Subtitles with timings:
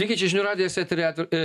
[0.00, 1.40] Sveiki, čia žinių radijas, eterė, e,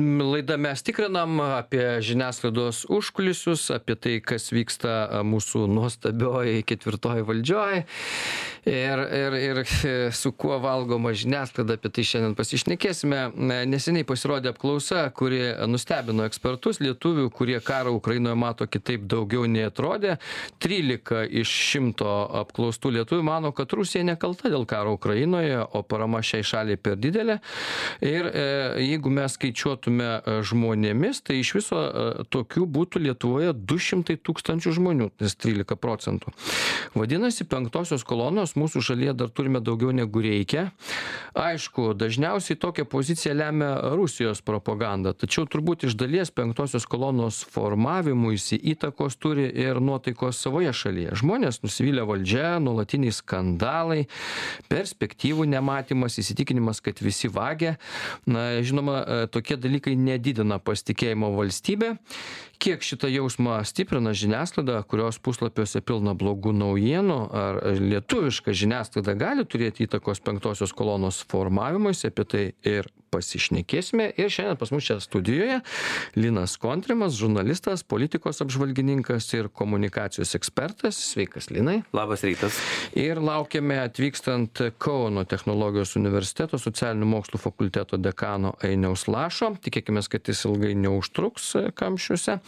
[0.00, 7.82] laida mes tikrinam apie žiniasklaidos užkulisius, apie tai, kas vyksta mūsų nuostabioji ketvirtoji valdžioji
[8.68, 9.60] ir, ir, ir
[10.20, 13.20] su kuo valgoma žiniasklaida, apie tai šiandien pasišnekėsime.
[13.68, 20.18] Neseniai pasirodė apklausa, kuri nustebino ekspertus, lietuvių, kurie karą Ukrainoje mato kitaip daugiau nei atrodė.
[20.64, 26.44] 13 iš 100 apklaustų lietuvių mano, kad Rusija nekalta dėl karo Ukrainoje, o parama šiai
[26.46, 27.38] šaliai per didelė.
[28.04, 28.46] Ir e,
[28.84, 35.10] jeigu mes skaičiuotume e, žmonėmis, tai iš viso e, tokių būtų Lietuvoje 200 tūkstančių žmonių,
[35.20, 36.32] tas 13 procentų.
[36.98, 40.68] Vadinasi, penktosios kolonos mūsų šalyje dar turime daugiau negu reikia.
[41.38, 49.18] Aišku, dažniausiai tokią poziciją lemia Rusijos propaganda, tačiau turbūt iš dalies penktosios kolonos formavimuisi įtakos
[49.22, 51.14] turi ir nuotaikos savoje šalyje.
[51.22, 54.04] Žmonės nusivylę valdžia, nuolatiniai skandalai,
[54.72, 57.76] perspektyvų nematymas, įsitikinimas, kad visi vagia,
[58.26, 61.94] na žinoma tokie dalykai nedidina pasitikėjimo valstybe
[62.58, 67.18] kiek šitą jausmą stiprina žiniasklaida kurios puslapiuose pilna blogų naujienų?
[67.42, 72.10] Ar lietuviška žiniasklaida gali turėti įtakos penktosios kolonos formavimuisi?
[72.10, 74.10] Apie tai ir pasišnekėsime.
[74.20, 75.60] Ir šiandien pas mus čia studijoje
[76.18, 80.98] linas kontrimas žurnalistas politikos apžvalgininkas ir komunikacijos ekspertas.
[81.12, 81.80] Sveikas linai.
[81.96, 82.58] Labas rytas.
[82.98, 89.54] Ir laukiame atvykstant kauno technologijos universiteto socialinių mokslų fakulteto dekano ainiaus lašo.
[89.64, 92.38] Tikėkimės kad jis ilgai neužtruks kamščiuose.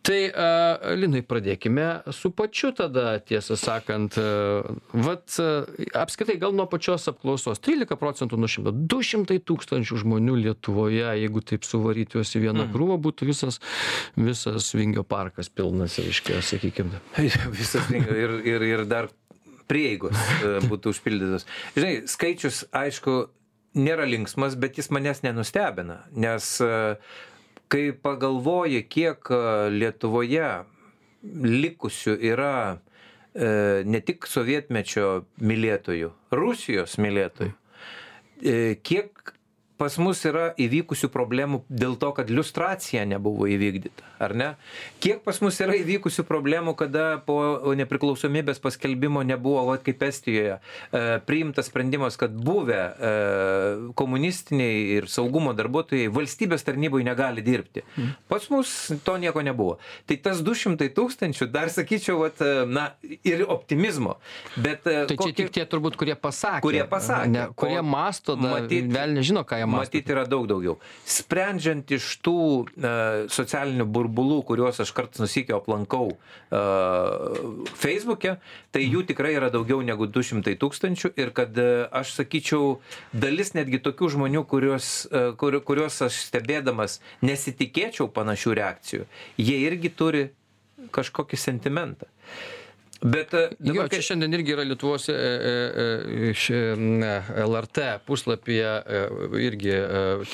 [0.00, 4.64] Tai, uh, Linai, pradėkime su pačiu tada, tiesą sakant, uh,
[4.96, 5.68] vat, uh,
[6.00, 7.60] apskritai gal nuo pačios apklausos.
[7.60, 12.74] 13 procentų nuo 100, 200 tūkstančių žmonių Lietuvoje, jeigu taip suvaryti juos į vieną mm.
[12.74, 13.60] krūvą, būtų visas,
[14.18, 17.00] visas Vingio parkas pilnas, reiškia, sakykime.
[17.60, 19.10] Visas Vingio ir, ir, ir dar
[19.70, 20.16] prieigos
[20.70, 21.48] būtų užpildytos.
[21.78, 23.18] Žinai, skaičius, aišku,
[23.78, 26.96] nėra linksmas, bet jis manęs nenustebina, nes uh,
[27.70, 29.30] kai pagalvoji kiek
[29.70, 30.50] lietuvoje
[31.22, 35.10] likusių yra e, ne tik sovietmečio
[35.44, 39.34] mylėtojų rusijos mylėtojų e, kiek
[39.80, 44.48] pas mus yra įvykusių problemų dėl to, kad liustracija nebuvo įvykdyta, ar ne?
[45.02, 47.38] Kiek pas mus yra įvykusių problemų, kada po
[47.78, 53.12] nepriklausomybės paskelbimo nebuvo, va, kaip Estijoje, e, priimtas sprendimas, kad buvę e,
[53.98, 57.84] komunistiniai ir saugumo darbuotojai valstybės tarnyboje negali dirbti.
[57.96, 58.12] Mhm.
[58.30, 59.78] Pas mus to nieko nebuvo.
[60.08, 62.90] Tai tas 200 tūkstančių, dar sakyčiau, vat, e, na,
[63.24, 64.18] ir optimizmo.
[64.56, 66.64] Bet, e, tai kokį, čia tik tie turbūt, kurie pasakė.
[66.66, 67.32] Kurie pasakė.
[67.34, 70.78] Ne, kurie masto, matyt, vėl nežino, ką jie matyt yra daug daugiau
[71.10, 72.92] sprendžiant iš tų e,
[73.32, 74.09] socialinių burbulų
[74.46, 76.62] kuriuos aš karts nuo sykio aplankau e,
[77.80, 78.36] feisbuke
[78.74, 81.12] tai jų tikrai yra daugiau negu du šimtai tūkstančių.
[81.20, 82.78] Ir kad e, aš sakyčiau
[83.12, 84.90] dalis netgi tokių žmonių kuriuos
[85.40, 89.06] kur kuriuos aš stebėdamas nesitikėčiau panašių reakcijų
[89.40, 90.24] jie irgi turi
[90.94, 92.08] kažkokį sentimentą
[93.00, 96.58] Bet e, jo, čia šiandien irgi yra Lietuvos e, e, š,
[97.46, 98.72] LRT puslapyje
[99.40, 99.72] irgi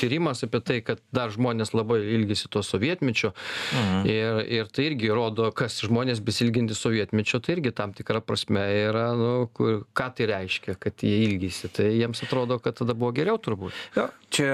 [0.01, 3.33] tyrimas apie tai, kad dar žmonės labai ilgisi to sovietmečio.
[3.77, 4.09] Mhm.
[4.11, 9.09] Ir, ir tai irgi rodo, kas žmonės besilginti sovietmečio, tai irgi tam tikra prasme yra,
[9.19, 11.71] nu, kur, ką tai reiškia, kad jie ilgisi.
[11.71, 13.77] Tai jiems atrodo, kad tada buvo geriau turbūt.
[13.97, 14.51] Jo, čia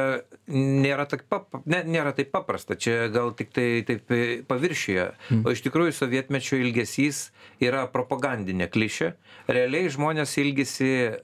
[0.53, 4.11] nėra taip, pap, ne, nėra taip paprasta, čia gal tik tai taip
[4.51, 5.09] paviršyje.
[5.31, 5.43] Mhm.
[5.47, 7.31] O iš tikrųjų sovietmečio ilgesys
[7.63, 9.13] yra propagandinė klišė.
[9.53, 11.15] Realiai žmonės ilgisi e,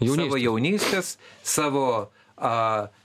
[0.00, 0.24] jaunystės.
[0.24, 1.88] savo jaunystės, savo...
[2.36, 2.52] A,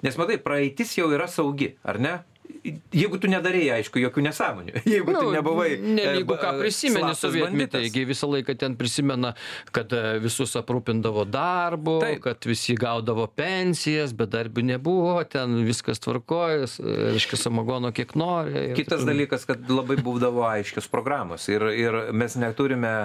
[0.03, 2.17] nes matai, praeitis jau yra saugi, ar ne?
[2.63, 5.69] Jeigu tu nedarei, aišku, jokių nesąmonių, jeigu nu, tu nebuvai.
[5.81, 9.33] Ne, e, jeigu ką prisimeni sovietmetį, taigi visą laiką ten prisimena,
[9.75, 12.23] kad e, visus aprūpindavo darbu, Taip.
[12.25, 18.71] kad visi gaudavo pensijas, bet darbių nebuvo, ten viskas tvarkojas, e, reiškia, samagono kiek nori.
[18.77, 22.95] Kitas dalykas, kad labai būdavo aiškios programos ir, ir mes neturime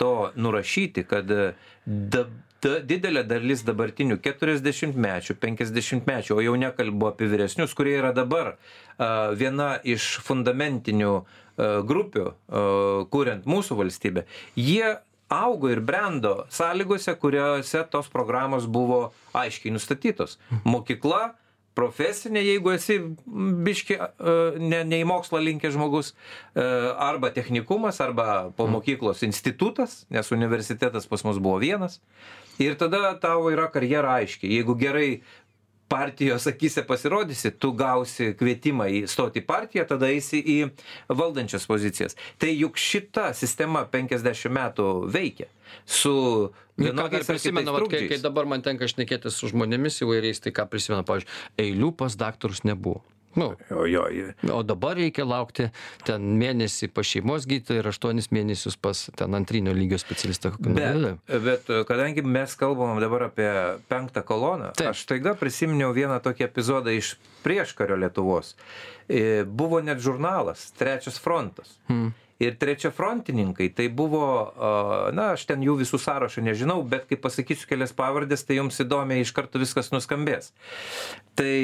[0.00, 1.30] to nurašyti, kad
[1.86, 8.54] dabar ta didelė dalis dabartinių keturiasdešimtmečių penkiasdešimtmečių o jau nekalbu apie vyresnius kurie yra dabar
[8.98, 12.62] a viena iš fundamentinių a grupių a
[13.12, 14.26] kuriant mūsų valstybę
[14.56, 14.96] jie
[15.28, 20.38] augo ir brendo sąlygose kuriose tos programos buvo aiškiai nustatytos.
[20.64, 21.34] Mokykla
[21.76, 22.98] profesinė jeigu esi
[23.66, 23.98] biškį
[24.62, 26.14] ne ne į mokslą linkęs žmogus
[26.54, 32.00] arba technikumas arba po mokyklos institutas nes universitetas pas mus buvo vienas
[32.62, 34.50] ir tada tau yra karjera aiški.
[34.58, 35.10] Jeigu gerai
[35.88, 40.58] partijos akyse pasirodysi tu gausi kvietimą įstot į partiją tada eisi į
[41.08, 42.18] valdančias pozicijas.
[42.42, 45.50] Tai juk šita sistema penkiasdešim metų veikia.
[45.86, 46.16] Su
[46.76, 50.52] Nu, vienokiais ar prisimenu, vat, kai, kai dabar man tenka šnekėtis su žmonėmis įvairiais, tai
[50.52, 51.30] ką prisimenu, pavyzdžiui,
[51.64, 53.00] eilių pas daktarus nebuvo.
[53.36, 54.04] Nu, jo jo
[54.52, 55.68] o dabar reikia laukti
[56.08, 60.54] ten mėnesį pas šeimos gydytoją ir aštuonis mėnesius pas ten antrinio lygio specialistą.
[60.58, 63.50] Bet, bet kadangi mes kalbam dabar apie
[63.90, 68.54] penktą koloną, aš taiga prisiminiau vieną tokį epizodą iš prieškario Lietuvos.
[69.08, 71.76] E, Buvo net žurnalas Trečias frontas.
[71.90, 72.14] Hmm.
[72.36, 74.52] Ir trečia frontininkai, tai buvo,
[75.16, 79.24] na, aš ten jų visų sąrašą nežinau, bet kai pasakysiu kelias pavardės, tai jums įdomiai
[79.24, 80.50] iš karto viskas nuskambės.
[81.32, 81.54] Tai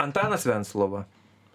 [0.00, 1.04] Antanas Venslova,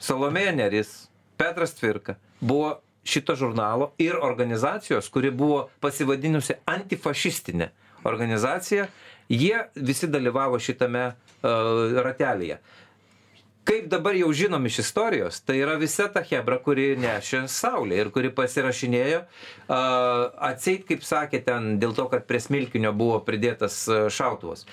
[0.02, 7.72] Salomėja Neris, Petras Tvirka buvo šito žurnalo ir organizacijos, kuri buvo pasivadinusi antifašistinė
[8.06, 8.88] organizacija,
[9.30, 12.60] jie visi dalyvavo šitame uh, ratelėje.
[13.62, 18.10] Kaip dabar jau žinom iš istorijos, tai yra visa ta hebra, kuri nešė saulė ir
[18.14, 23.84] kuri pasirašinėjo, uh, atseit, kaip sakė ten, dėl to, kad prie smilkinio buvo pridėtas
[24.16, 24.66] šautuvas.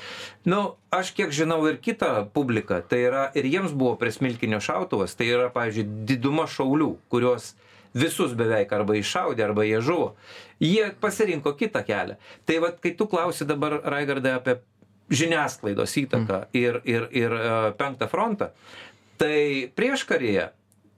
[0.49, 0.63] Nu,
[0.95, 5.29] aš kiek žinau ir kitą publiką, tai yra ir jiems buvo prie smilkinio šautuvas, tai
[5.35, 7.53] yra, pavyzdžiui, diduma šaulių, kuriuos
[7.99, 10.15] visus beveik arba iššaudė, arba jie žuvo.
[10.65, 12.17] Jie pasirinko kitą kelią.
[12.49, 14.59] Tai vad, kai tu klausi dabar, Raigardai, apie
[15.11, 18.53] žiniasklaidos įtaką ir, ir, ir e, penktą frontą,
[19.21, 20.51] tai prieškaryje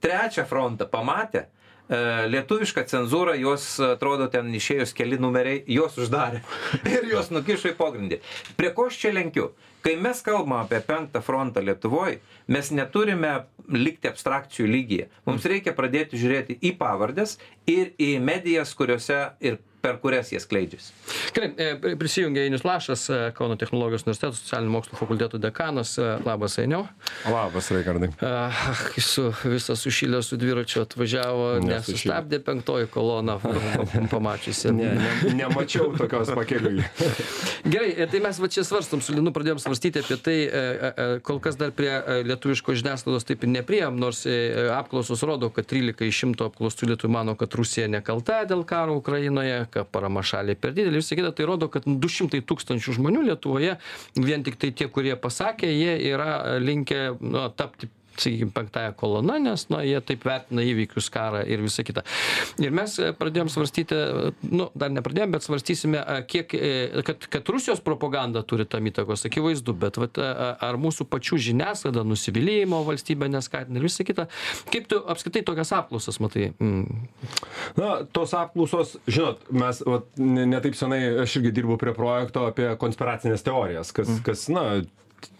[0.02, 2.00] trečią frontą pamatė, e,
[2.32, 6.42] lietuviška cenzūra, jos atrodo ten išėjus keli numeriai, jos uždarė
[6.94, 8.20] ir jos nukišo į pogrindį.
[8.58, 9.52] Prie ko aš čia lenkiu?
[9.80, 12.18] Kai mes kalbame apie penktą frontą Lietuvoje,
[12.52, 15.06] mes neturime likti abstrakcijų lygyje.
[15.24, 17.38] Mums reikia pradėti žiūrėti į pavardės
[17.70, 20.92] ir į medijas, kuriuose ir per kurias jie skleidžiasi.
[21.34, 25.94] Gerai, e, pri- prisijungė Einius Lašas, e, Kauno technologijos universiteto socialinių mokslų fakulteto dekanas.
[25.98, 26.86] E, Labas, Einiau.
[27.30, 28.10] Labas, Raigardai.
[28.20, 28.52] Ah,
[29.00, 33.38] Su, visas sušilęs su dviračiu atvažiavo, nesustabdė penktoji kolona,
[34.12, 34.72] pamačiusi.
[34.76, 36.84] Ne, ne, nemačiau tokios pakeliui.
[37.72, 40.36] Gerai, tai mes va čia svarstom, su Linu pradėjom svarstyti apie tai,
[41.26, 41.90] kol kas dar prie
[42.28, 44.22] lietuviško žiniasklaidos taip ir nepriejom, nors
[44.76, 49.66] apklausos rodo, kad 13 iš 100 apklaustų lietuvių mano, kad Rusija nekalta dėl karo Ukrainoje,
[49.72, 53.76] kad parama šaliai per didelė, visą kitą, tai rodo, kad 200 tūkstančių žmonių Lietuvoje,
[54.18, 59.68] vien tik tai tie, kurie pasakė, jie yra linkę nu, tapti sakykime, penktąją koloną, nes,
[59.70, 62.04] na, jie taip vertina įvykius, karą ir visą kitą.
[62.62, 66.54] Ir mes e, pradėjom svarstyti, e, nu, dar nepradėjom, bet svarstysime, e, kiek,
[67.06, 72.82] kad, kad Rusijos propaganda turi tam įtakos, akivaizdu, bet vat, ar mūsų pačių žiniasklaida nusivylimą
[72.86, 74.26] valstybė neskatina ir visą kitą.
[74.72, 76.50] Kaip tu apskritai tokias apklausas matai?
[76.60, 77.06] Mm.
[77.78, 82.46] Na, tos apklausos, žinot, mes vat, ne, ne taip senai, aš irgi dirbu prie projekto
[82.50, 84.24] apie konspiracinės teorijas, kas, mm.
[84.26, 84.66] kas na,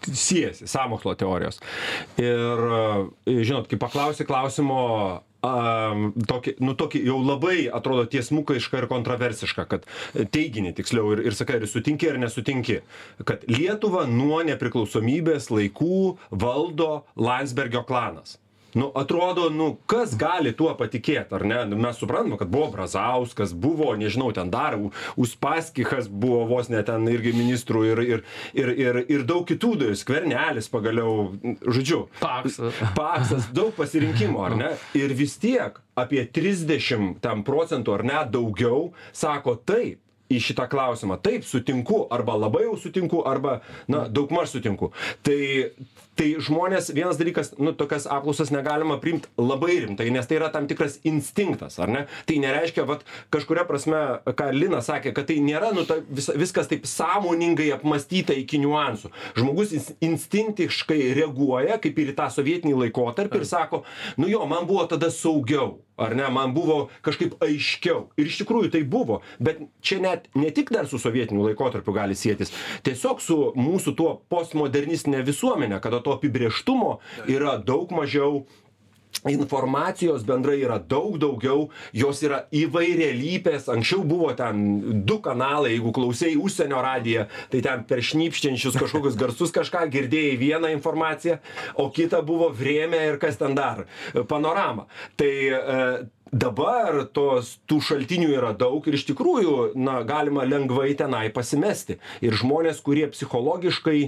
[0.07, 1.61] siejasi, samokslo teorijos.
[2.21, 2.65] Ir,
[3.27, 4.81] e, žinot, kai paklausi klausimo,
[5.45, 9.87] um, tokį, nu, tokį jau labai atrodo tiesmukaišką ir kontroversišką, kad
[10.33, 12.81] teiginį tiksliau ir, ir sakai, ar sutinki ar nesutinki,
[13.27, 18.37] kad Lietuva nuo nepriklausomybės laikų valdo Landsbergio klanas.
[18.73, 21.59] Nu, atrodo, nu, kas gali tuo patikėti, ar ne?
[21.71, 24.77] Nu, Mes suprantame, kad buvo Brazauskas, buvo, nežinau, ten dar,
[25.19, 28.23] Uspaskichas buvo vos net ten irgi ministrų ir, ir,
[28.57, 31.31] ir, ir, ir daug kitų, skvernelis pagaliau,
[31.65, 32.05] žodžiu.
[32.21, 32.79] Paksas.
[32.95, 34.71] Paksas, daug pasirinkimo, ar ne?
[34.97, 39.99] Ir vis tiek apie 30 ten procentų ar net daugiau sako taip
[40.31, 41.17] į šitą klausimą.
[41.23, 43.59] Taip, sutinku, arba labai jau sutinku, arba,
[43.91, 44.91] na, daugmaž sutinku.
[45.25, 45.39] Tai,
[46.21, 50.67] tai žmonės, vienas dalykas, nu, tokias apklausas negalima priimti labai rimtai, nes tai yra tam
[50.69, 52.03] tikras instinktas, ar ne?
[52.29, 54.01] Tai nereiškia, kad kažkuria prasme,
[54.37, 59.09] ką Lina sakė, kad tai nėra, nu, ta, vis, viskas taip sąmoningai apmastyta iki niuansų.
[59.39, 63.81] Žmogus ins- instinktiškai reaguoja, kaip ir į tą sovietinį laikotarpį ir sako,
[64.21, 65.79] nu jo, man buvo tada saugiau.
[66.01, 68.07] Ar ne, man buvo kažkaip aiškiau.
[68.17, 69.19] Ir iš tikrųjų tai buvo.
[69.43, 72.49] Bet čia net ne tik dar su sovietiniu laikotarpiu gali sėtis,
[72.87, 76.97] tiesiog su mūsų tuo postmodernistinė visuomenė, kada to apibrieštumo
[77.31, 78.43] yra daug mažiau,
[79.29, 86.39] informacijos bendrai yra daug daugiau, jos yra įvairialypės, anksčiau buvo ten du kanalai, jeigu klausėjai
[86.41, 91.37] užsienio radiją, tai ten per šnipščiančius kažkokius garsus kažką girdėjai vieną informaciją,
[91.77, 93.85] o kita buvo vrėmė ir kas ten dar,
[94.31, 94.87] panorama.
[95.19, 95.85] Tai e,
[96.31, 101.99] dabar tos tų šaltinių yra daug ir iš tikrųjų, na, galima lengvai tenai pasimesti.
[102.23, 103.99] Ir žmonės, kurie psichologiškai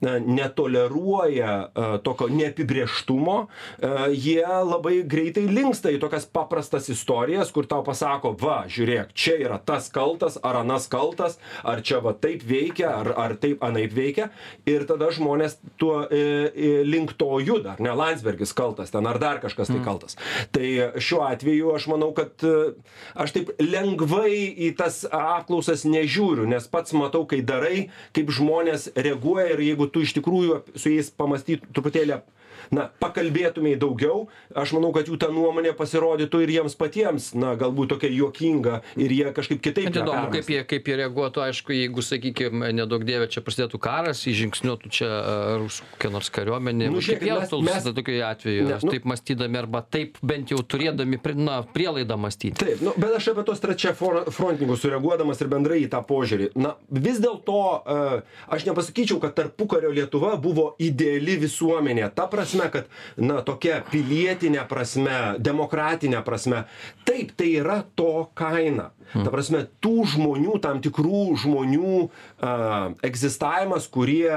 [0.00, 7.68] na, netoleruoja a, tokio neapibrieštumo, a, jie labai greitai linksta į tokias paprastas istorijas, kur
[7.70, 12.42] tau pasako, va, žiūrėk, čia yra tas kaltas, ar anas kaltas, ar čia va taip
[12.48, 14.30] veikia, ar, ar taip anaip veikia.
[14.68, 19.20] Ir tada žmonės tuo e, e, link to juda, ar ne Landsbergis kaltas ten, ar
[19.22, 20.16] dar kažkas tai kaltas.
[20.54, 22.72] Tai šiuo atveju aš manau, kad e,
[23.20, 24.32] aš taip lengvai
[24.68, 30.04] į tas apklausas nežiūriu, nes pats matau, kai darai, kaip žmonės reaguoja ir jeigu tu
[30.06, 32.20] iš tikrųjų su jais pamastytum truputėlį
[32.70, 37.94] na pakalbėtumei daugiau aš manau kad jų ta nuomonė pasirodytų ir jiems patiems na galbūt
[37.94, 42.70] tokia juokinga ir jie kažkaip kitaip įdomu, kaip jie, kaip jie reaguotų, aišku, jeigu, sakykime,
[42.76, 46.90] nedaug dievė čia prasidėtų karas, įžingsniuotų čia a, rusų kokia nors kariuomenė.
[46.90, 50.58] Nu, Nu, jie mes- mes- tokiu atveju, Ne, nu- taip mąstydami arba taip bent jau
[50.62, 52.58] turėdami na, prielaidą mąstyti.
[52.60, 56.50] Taip, nu, bet aš apie tos trečia for- frontininkus sureaguodamas ir bendrai į tą požiūrį.
[56.56, 62.10] Na, vis dėlto uh, aš nepasakyčiau, kad tarpukario Lietuva buvo ideali visuomenė.
[62.14, 66.64] Ta prasme, kad, na, tokia pilietinė prasme, demokratinė prasme.
[67.08, 68.90] Taip, tai yra to kaina.
[69.10, 74.30] Ta prasme, tų žmonių, tam tikrų žmonių uh, egzistavimas, kurie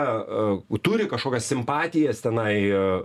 [0.82, 2.56] turi kažkokias simpatijas tenai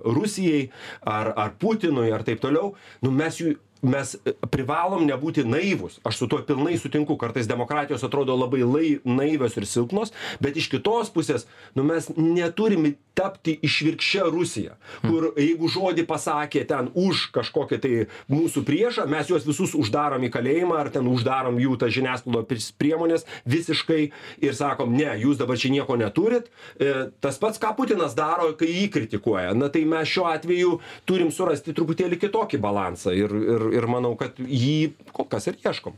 [0.07, 0.69] Rusijai
[1.05, 2.73] ar, ar Putinui ar taip toliau,
[3.05, 6.00] nu, mes jų mes e, privalom nebūti naivūs.
[6.08, 7.16] Aš su tuo pilnai sutinku.
[7.18, 12.92] Kartais demokratijos atrodo labai lai naivios ir silpnos bet iš kitos pusės nu mes neturim
[13.18, 17.92] tapti išvirkščia rusija kur jeigu žodį pasakė ten už kažkokį tai
[18.30, 23.26] mūsų priešą mes juos visus uždarom į kalėjimą ar ten uždarom jų tas žiniasklaidos priemones
[23.49, 24.00] visiškai
[24.44, 26.50] ir sakom ne jūs dabar čia nieko neturit.
[26.78, 29.54] E, tas pats ką putinas daro kai jį kritikuoja.
[29.58, 34.39] Na tai mes šiuo atveju turim surasti truputėlį kitokį balansą ir ir ir manau kad
[34.39, 35.97] jį kol kas ir ieškom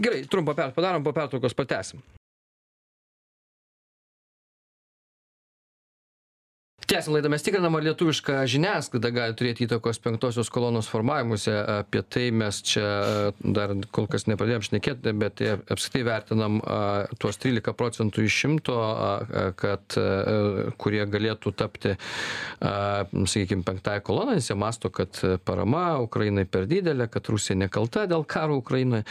[0.00, 2.02] Gerai, trumpą per, padarom, po pertraukos pratęsim.
[6.90, 11.52] Tęsim laidą mes tikrinam, ar lietuviška žiniasklaida gali turėti įtakos penktosios kolonos formavimuose.
[11.84, 16.78] Apie tai mes čia e, dar kol kas nepradėjom šnekėti, bet e, apskritai vertinam a,
[17.22, 21.94] tuos 13 procentų iš šimto, a, a, kad, a, kurie galėtų tapti,
[22.58, 25.14] sakykime, penktąją koloną, nes jie masto, kad
[25.46, 29.06] parama Ukrainai per didelė, kad Rusija nekalta dėl karo Ukrainoje.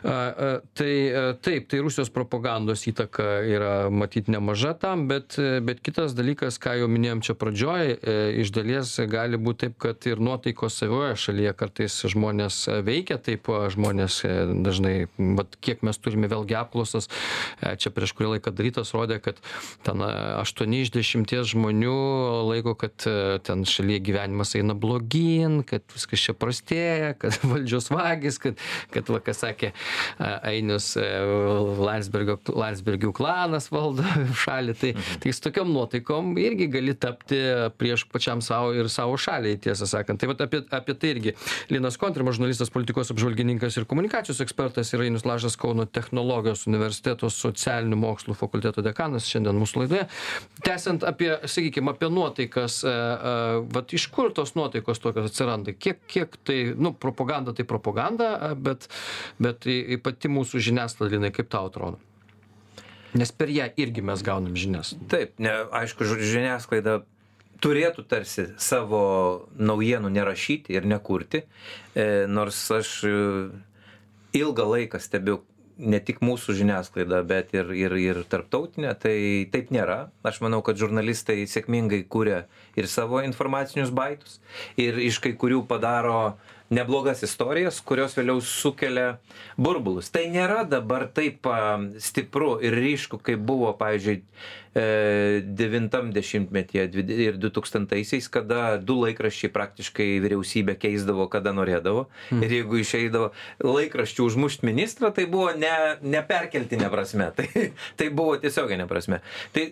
[0.00, 5.58] A, a, Tai a, taip, tai Rusijos propagandos įtaka yra matyti nemaža tam, bet, e,
[5.64, 10.06] bet kitas dalykas, ką jau minėjom čia pradžioj, e, iš dalies gali būti taip, kad
[10.06, 14.32] ir nuotaikos savoje šalyje kartais žmonės e, veikia, taip žmonės e,
[14.66, 14.94] dažnai,
[15.38, 17.08] vat, kiek mes turime vėlgi apklausas,
[17.80, 19.40] čia prieš kurį laiką darytas rodė, kad
[19.86, 21.96] ten 8 iš 10 žmonių
[22.48, 23.08] laiko, kad
[23.46, 28.60] ten šalyje gyvenimas eina blogyn, kad viskas čia prastėja, kad valdžios vagis, kad,
[28.94, 29.72] kad va, kas sakė,
[30.18, 34.06] Ainius Landsbergio, Landsbergių klanas valdo
[34.44, 37.40] šalį, tai, tai su tokiom nuotaikom irgi gali tapti
[37.78, 40.20] prieš pačiam savo ir savo šaliai, tiesą sakant.
[40.20, 41.34] Tai vat apie, apie tai irgi
[41.72, 47.98] Linas Kontrimas, žurnalistas, politikos apžvalgininkas ir komunikacijos ekspertas ir Ainius Lažas Kauno technologijos universiteto socialinių
[47.98, 50.08] mokslų fakulteto dekanas šiandien mūsų laidoje.
[50.66, 53.36] Tęsiant apie, sakykime, apie nuotaikas, e, e,
[53.74, 55.74] vat iš kur tos nuotaikos tokios atsiranda?
[55.76, 58.90] Kiek, kiek tai, nu, propaganda tai propaganda, bet,
[59.42, 59.66] bet
[60.04, 62.07] pati mūsų žiniasklaida, Linai, kaip tau atrodo?
[63.16, 64.92] Nes per ją irgi mes gaunam žinias.
[65.08, 67.00] Taip, ne, aišku, žiniasklaida
[67.64, 69.02] turėtų tarsi savo
[69.58, 71.44] naujienų nerašyti ir nekurti,
[71.94, 73.14] e, nors aš e,
[74.38, 75.40] ilgą laiką stebiu
[75.78, 80.08] ne tik mūsų žiniasklaidą, bet ir, ir, ir tarptautinę, tai taip nėra.
[80.26, 82.42] Aš manau, kad žurnalistai sėkmingai kūrė
[82.78, 84.40] ir savo informacinius baitus,
[84.80, 86.34] ir iš kai kurių padaro
[86.74, 89.18] neblogas istorijas, kurios vėliau sukelia
[89.56, 90.10] burbulus.
[90.12, 91.46] Tai nėra dabar taip
[92.02, 94.18] stipru ir ryšku, kaip buvo, pavyzdžiui,
[94.76, 94.84] e,
[95.58, 102.06] 90-metyje dvid- ir 2000-aisiais, kada du laikraščiai praktiškai vyriausybė keisdavo, kada norėdavo.
[102.44, 103.32] Ir jeigu išeidavo
[103.64, 109.22] laikraščių užmušti ministrą, tai buvo ne, neperkeltinė prasme, tai, tai buvo tiesioginė prasme.
[109.56, 109.70] Tai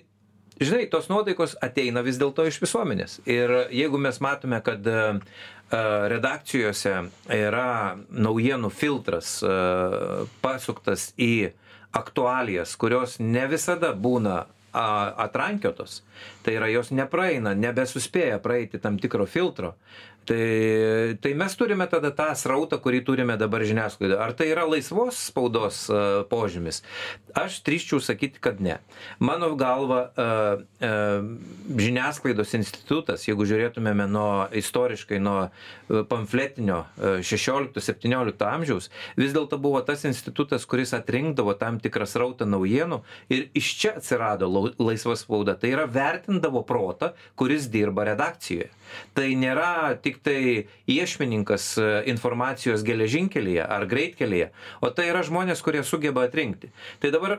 [0.60, 3.20] žinai, tos nuotaikos ateina vis dėlto iš visuomenės.
[3.28, 6.94] Ir jeigu mes matome, kad e, e, redakcijose
[7.35, 9.54] yra naujienų filtras e,
[10.42, 11.50] pasuktas į
[11.96, 14.44] aktualijas, kurios ne visada būna
[14.76, 16.02] atrankiotos,
[16.44, 19.73] tai yra jos nepraeina, nebesuspėja praeiti tam tikro filtro,
[20.26, 24.18] tai, tai mes turime tada tą srautą, kurį turime dabar žiniasklaidoje.
[24.21, 26.83] Ar tai yra laisvos spaudos a, požymis?
[27.37, 28.78] Aš drįščiau sakyti, kad ne.
[29.18, 30.28] Mano galva, a,
[30.61, 30.92] a,
[31.80, 35.49] žiniasklaidos institutas, jeigu žiūrėtumėme nuo istoriškai nuo
[36.11, 43.02] pamfletinio a, 16-17 amžiaus, vis dėlto buvo tas institutas, kuris atrinkdavo tam tikrą srautą naujienų
[43.33, 45.56] ir iš čia atsirado laisva spauda.
[45.59, 48.71] Tai yra vertinama įvardindavo protą, kuris dirba redakcijoje.
[49.16, 54.50] Tai nėra tik tai iešmininkas e, informacijos geležinkelyje ar greitkelyje,
[54.80, 56.72] o tai yra žmonės, kurie sugeba atrinkti.
[57.02, 57.38] Tai dabar,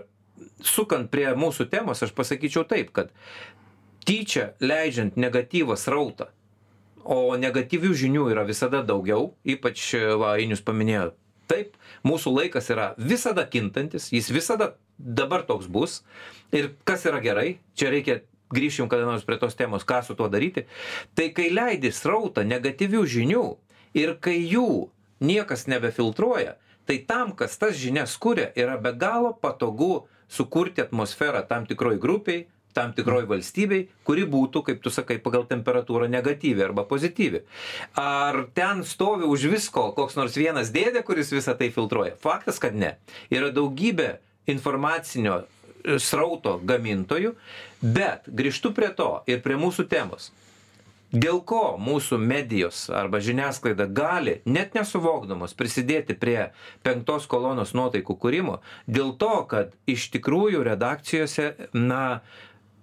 [0.62, 3.14] sukant prie mūsų temos, aš pasakyčiau taip, kad
[4.08, 6.32] tyčia leidžiant negatyvą srautą,
[7.08, 11.14] o negatyvių žinių yra visada daugiau, ypač, va, Ainius paminėjo,
[11.48, 11.78] taip,
[12.08, 16.02] mūsų laikas yra visada kintantis, jis visada dabar toks bus.
[16.56, 18.22] Ir kas yra gerai, čia reikia
[18.54, 20.66] grįšim kada nors prie tos temos, ką su tuo daryti,
[21.16, 23.46] tai kai leidi srautą negatyvių žinių
[23.98, 24.90] ir kai jų
[25.24, 31.66] niekas nebefiltruoja, tai tam, kas tas žinias kuria, yra be galo patogu sukurti atmosferą tam
[31.68, 32.46] tikroj grupiai,
[32.78, 37.42] tam tikroj valstybei, kuri būtų, kaip tu sakai, pagal temperatūrą negatyvi arba pozityvi.
[37.98, 42.14] Ar ten stovi už visko koks nors vienas dėdė, kuris visą tai filtruoja?
[42.22, 42.94] Faktas, kad ne.
[43.34, 44.20] Yra daugybė
[44.54, 45.42] informacinio
[46.02, 47.34] srauto gamintojų,
[47.82, 50.32] bet grįžtu prie to ir prie mūsų temos.
[51.08, 56.50] Dėl ko mūsų medijos arba žiniasklaida gali, net nesuvokdamos, prisidėti prie
[56.84, 58.58] penktos kolonos nuotaikų kūrimo,
[58.92, 62.20] dėl to, kad iš tikrųjų redakcijose, na,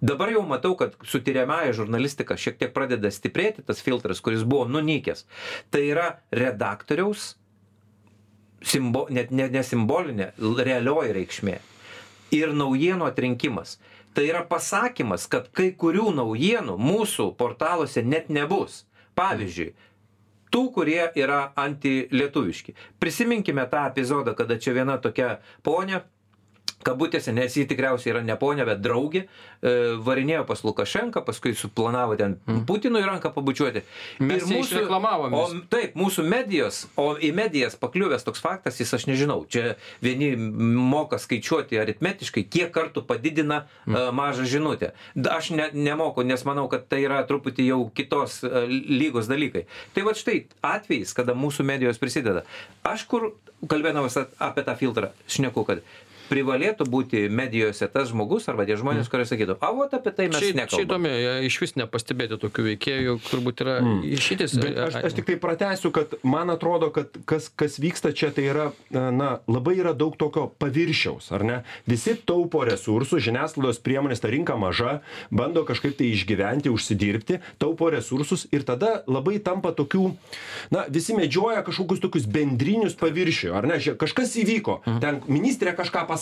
[0.01, 4.65] dabar jau matau, kad su tyriamąja žurnalistika šiek tiek pradeda stiprėti tas filtras, kuris buvo
[4.73, 5.27] nunykęs.
[5.69, 7.35] Tai yra redaktoriaus
[8.65, 11.59] simbo, net ne, ne simbolinė, realioji reikšmė.
[12.33, 13.77] Ir naujienų atrinkimas.
[14.15, 18.85] Tai yra pasakymas, kad kai kurių naujienų mūsų portaluose net nebus.
[19.15, 19.73] Pavyzdžiui,
[20.51, 22.75] tų, kurie yra antilietuviški.
[22.99, 26.01] Prisiminkime tą epizodą, kada čia viena tokia ponė
[26.85, 29.73] kabutėse, nes ji tikriausiai yra ne ponė, bet draugė, e,
[30.05, 32.37] varinėjo pas Lukašenką, paskui suplanavo ten
[32.67, 33.83] Putinui ranką pabučiuoti.
[34.25, 35.63] Mes išreklamavom O, vis.
[35.71, 41.19] taip, mūsų medijos, o į medijas pakliuvęs toks faktas, jis aš nežinau, čia vieni moka
[41.21, 44.11] skaičiuoti aritmetiškai, kiek kartų padidina mm.
[44.15, 44.93] mažą žinutę.
[45.31, 49.65] Aš ne, nemoku, nes manau, kad tai yra truputį jau kitos e, lygos dalykai.
[49.95, 52.45] Tai va štai atvejais, kada mūsų medijos prisideda.
[52.85, 53.31] Aš kur,
[53.69, 55.83] kalbėdamas apie tą filtrą, šneku, kad
[56.29, 60.41] privalėtų būti medijose tas žmogus arba tie žmonės, kurie sakytų, a, vat apie tai mes
[60.41, 61.11] Čia, čia nekalbame.
[61.11, 63.75] įdomi, iš vis nepastebėti tokių veikėjų, turbūt yra
[64.09, 64.57] išeitis.
[64.61, 68.47] Bet aš, aš tik tai pratęsiu, kad man atrodo, kad kas, kas vyksta čia, tai
[68.49, 71.57] yra, na, labai yra daug tokio paviršiaus, ar ne?
[71.89, 78.47] Visi taupo resursų, žiniasklaidos priemonės, ta rinka maža, bando kažkaip tai išgyventi, užsidirbti, taupo resursus
[78.55, 80.09] ir tada labai tampa tokių,
[80.73, 83.79] na, visi medžioja kažkokius tokius bendrinius paviršių, ar ne?
[83.99, 86.14] Kažkas įvyko, ten ministrė kažką pasakė.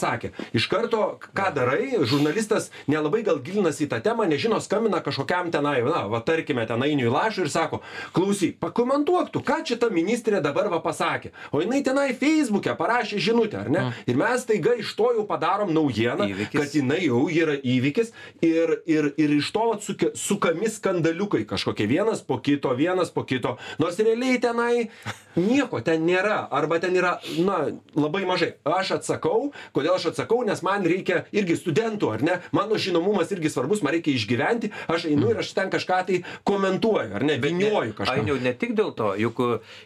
[0.53, 5.82] Iš karto, ką darai, žurnalistas nelabai gal gilinasi į tą temą, nežino, skambina kažkokiam tenai,
[5.86, 7.82] na, va tarkime, tenai į lašą ir sako,
[8.15, 11.32] klausyk, pakomentuok tu, ką čia ta ministrė dabar va pasakė.
[11.51, 13.84] O jinai tenai Facebook'e parašė žinutę, ar ne?
[14.08, 19.12] Ir mes taiga iš to jau padarom naujieną, kad jinai jau yra įvykis ir, ir,
[19.17, 23.58] ir iš to vat suke- sukami skandaliukai kažkokie vienas po kito, vienas po kito.
[23.79, 24.89] Nors realiai tenai
[25.36, 28.53] nieko ten nėra, arba ten yra, na, labai mažai.
[28.63, 32.39] Aš atsakau, kodėl aš atsakau, nes man reikia irgi studentų, ar ne?
[32.56, 37.13] Mano žinomumas irgi svarbus, man reikia išgyventi, aš einu ir aš ten kažką tai komentuoju,
[37.19, 37.38] ar ne?
[37.43, 38.17] Vinioju kažką.
[38.22, 39.43] Ainiau, ne tik dėl to, juk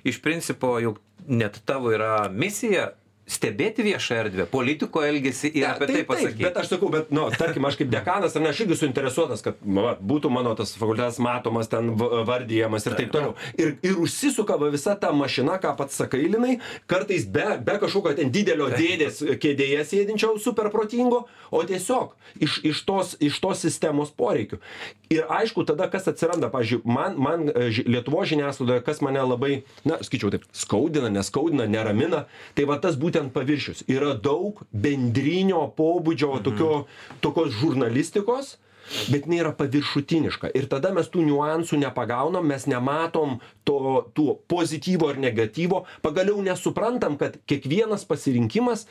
[0.07, 2.91] iš principo, juk net tavo yra misija
[3.27, 6.45] stebėti viešą erdvę, politiko elgesį ir apie tai pasakyti.
[6.47, 9.57] Bet aš sakau, bet, nu, tarkim, aš kaip dekanas, ar ne, aš irgi suinteresuotas, kad
[9.63, 13.33] va, būtų mano tas fakultetas matomas, ten v- vardijamas ir taip toliau.
[13.59, 18.15] Ir, ir užsisuka va visa ta mašina, ką pats sakai, Linai, kartais be, be kažkokio
[18.21, 24.09] ten didelio dėdės kėdėje sėdinčio super protingo, o tiesiog iš, iš, tos, iš tos sistemos
[24.15, 24.61] poreikių.
[25.11, 29.61] Ir aišku, tada kas atsiranda, pažiūrėjau, man, man e, ži- Lietuvo žiniasklaidoje, kas mane labai,
[29.87, 32.25] na, skaičiau taip, skaudina, neskaudina, neramina,
[32.57, 33.83] tai va tas būtent paviršius.
[33.91, 36.45] Yra daug bendrinio pobūdžio mhm.
[36.45, 36.71] tokio,
[37.23, 38.55] tokios žurnalistikos,
[39.11, 40.53] bet jinai yra paviršutiniška.
[40.55, 47.17] Ir tada mes tų niuansų nepagaunam, mes nematom to, tų pozityvo ar negatyvo, pagaliau nesuprantam,
[47.19, 48.85] kad kiekvienas pasirinkimas,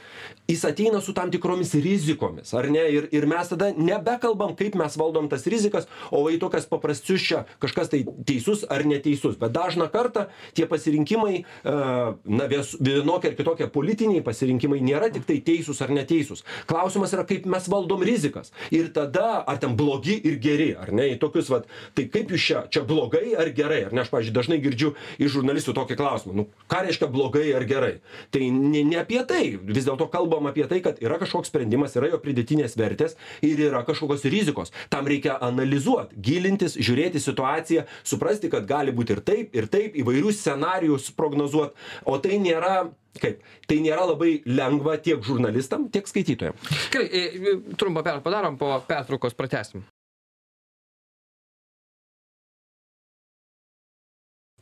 [0.51, 2.85] jis ateina su tam tikromis rizikomis, ar ne?
[2.93, 7.25] Ir, ir mes tada nebekalbam, kaip mes valdom tas rizikas, o va į tokias paprasčius
[7.27, 9.39] čia kažkas tai teisus ar neteisus.
[9.41, 11.77] Bet dažna kartą tie pasirinkimai, e,
[12.25, 16.45] na, vies- vienokie ar kitokie politiniai pasirinkimai nėra tik tai teisūs ar neteisūs.
[16.69, 18.53] Klausimas yra, kaip mes valdom rizikas.
[18.75, 22.47] Ir tada, ar ten blogi ir geri, ar ne, į tokius, vat, tai kaip jūs
[22.51, 26.35] čia, čia blogai ar gerai, ar ne, aš, pavyzdžiui, dažnai girdžiu iš žurnalistų tokį klausimą,
[26.37, 27.95] nu, ką reiškia blogai ar gerai.
[28.35, 32.11] Tai ne, ne apie tai, vis dėlto kalbam apie tai, kad yra kažkoks sprendimas, yra
[32.13, 34.75] jo pridėtinės vertės ir yra kažkokios rizikos.
[34.93, 40.43] Tam reikia analizuoti, gilintis, žiūrėti situaciją, suprasti, kad gali būti ir taip, ir taip, įvairius
[40.43, 41.77] scenarius prognozuoti,
[42.07, 46.57] o tai nėra kaip tai nėra labai lengva tiek žurnalistam tiek skaitytojam
[46.93, 49.85] Gerai, e, trumpą per padarom, po pertraukos pratęsim.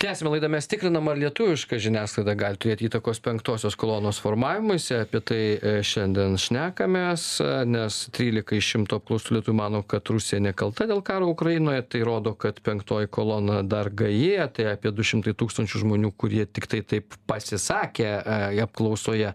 [0.05, 0.49] Tęsiame laidą.
[0.49, 4.99] Mes tikrinam ar lietuviška žiniasklaida gali turėti įtakos penktosios kolonos formavimuisi.
[5.01, 10.43] Apie tai e, šiandien šnekamės e, nes trylika iš šimto apklaustų lietuvių mano kad rusija
[10.45, 11.87] nekalta dėl karo ukrainoje.
[11.89, 14.35] Tai rodo kad penktoji kolona dar gaji.
[14.53, 18.37] Tai apie du šimtai tūkstančių žmonių kurie tiktai taip pasisakė e,
[18.67, 19.33] apklausoje.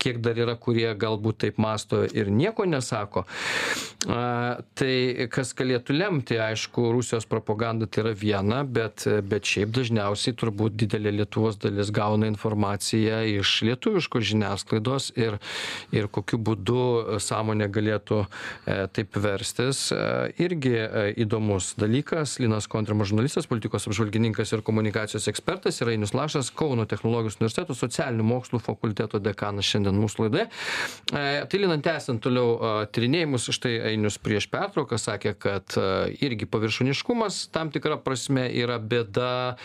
[0.00, 3.26] Kiek dar yra kurie galbūt taip mąsto ir nieko nesako.
[4.08, 4.92] Tai
[5.34, 9.97] kas galėtų lemti aišku rusijos propaganda tai yra viena bet bet šiaip dažniausiai
[10.38, 15.38] turbūt didelė lietuvos dalis gauna informaciją iš lietuviškos žiniasklaidos ir
[15.92, 19.88] ir kokiu būdu sąmonė galėtų e, taip verstis.
[19.92, 20.00] E,
[20.44, 22.38] irgi e, įdomus dalykas.
[22.42, 28.26] Linas kontrimas žurnalistas politikos apžvalgininkas ir komunikacijos ekspertas ir ainius lašas kauno technologijos universiteto socialinių
[28.28, 30.48] mokslų fakulteto dekanas šiandien mūsų laidoje.
[31.08, 35.76] Tai linai tęsiant toliau tyrinėjimus štai ainius prieš pertrauką sakė kad
[36.24, 39.56] irgi paviršutiniškumas tam tikra prasme yra bėda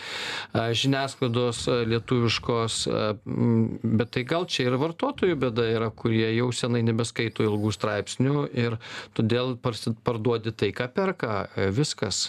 [0.54, 2.78] žiniasklaidos lietuviškos
[3.24, 8.78] bet tai gal čia ir vartotojų bėda yra kurie jau senai nebeskaito ilgų straipsnių ir
[9.16, 12.28] todėl parduodi tai ką perka viskas.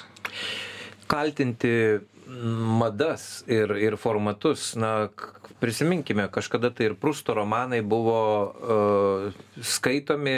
[1.12, 1.76] Kaltinti
[2.82, 5.10] madas ir ir formatus na
[5.60, 10.36] prisiminkime kažkada tai ir prusto romanai buvo uh, skaitomi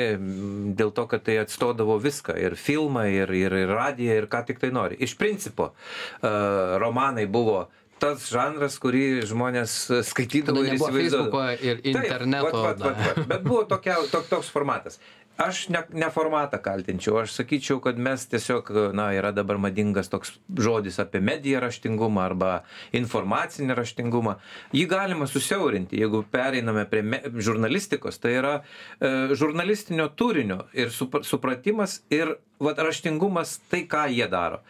[0.78, 4.62] dėl to kad tai atstodavo viską ir filmą ir ir ir radiją ir ką tik
[4.62, 9.72] tai nori iš principo uh, romanai buvo tas žanras, kurį žmonės
[10.06, 11.46] skaitydavo ir įsivaizduodavo.
[11.66, 12.52] Ir interneto.
[12.52, 13.30] Taip, vat, vat, vat, vat.
[13.32, 15.00] Bet buvo tokia, tok, toks formatas
[15.38, 20.34] aš ne ne formatą kaltinčiau aš sakyčiau kad mes tiesiog na yra dabar madingas toks
[20.68, 22.52] žodis apie mediją raštingumą arba
[22.98, 24.38] informacinį raštingumą.
[24.74, 31.22] Jį galima susiaurinti jeigu pereiname prie me žurnalistikos tai yra e, žurnalistinio turinio ir sup
[31.24, 34.64] supratimas ir vat raštingumas tai ką jie daro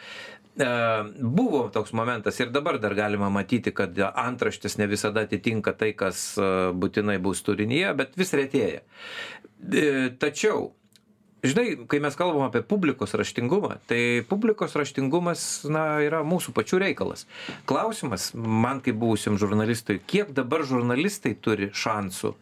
[0.58, 6.32] buvo toks momentas ir dabar dar galima matyti kad antraštės ne visada atitinka tai kas
[6.40, 8.82] e, būtinai bus turinyje bet vis retėja
[9.58, 10.72] E, tačiau,
[11.46, 17.26] žinai, kai mes kalbam apie publikos raštingumą, tai publikos raštingumas, na, yra mūsų pačių reikalas.
[17.70, 22.36] Klausimas, man kaip buvusiam žurnalistui, kiek dabar žurnalistai turi šansų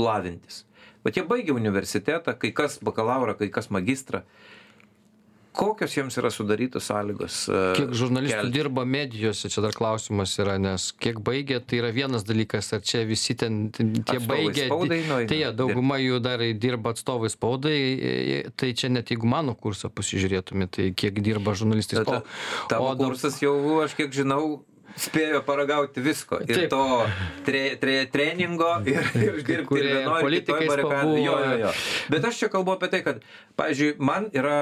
[0.00, 0.64] lavintis.
[1.04, 4.24] Bet jie baigia universitetą, kai kas bakalaurą, kai kas magistrą
[5.52, 10.90] kokios jiems yra sudarytos sąlygos e, kiek žurnalistų dirba medijose čia dar klausimas yra nes
[11.02, 14.68] kiek baigė tai yra vienas dalykas ar čia visi ten tie baigę
[15.30, 17.78] tai jie dauguma jų dar dirba atstovais spaudai
[18.56, 22.22] tai čia net jeigu mano kursą pasižiūrėtumėt tai kiek dirba žurnalistai o
[22.70, 24.60] tavo kursas jau aš kiek žinau
[24.98, 26.40] spėjo paragauti visko.
[26.46, 26.72] Ir Taip.
[26.72, 26.84] to
[27.46, 30.20] tre, tre, treningo, ir, ir dirbti ir vienoj,
[30.70, 31.22] barikadai.
[31.24, 31.72] Jo, jo, jo.
[32.12, 33.24] Bet aš čia kalbu apie tai, kad,
[33.60, 34.58] pavyzdžiui, man yra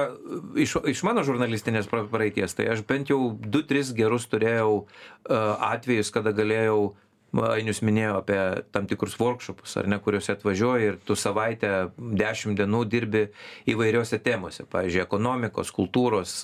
[0.59, 6.35] iš, iš mano žurnalistinės praeities, tai aš bent jau 2-3 gerus turėjau uh, atvejus, kada
[6.35, 6.91] galėjau
[7.29, 8.37] Ainius minėjo apie
[8.73, 13.27] tam tikrus workshopus, ar ne, kuriuose atvažiuoji ir tu savaitę, dešimt dienų dirbi
[13.69, 16.39] įvairiose temose, pavyzdžiui, ekonomikos, kultūros,